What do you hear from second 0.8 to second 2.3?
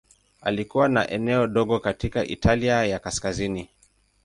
na eneo dogo katika